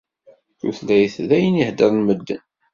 [0.59, 2.41] Tutlayt d ayen i heddṛen medden.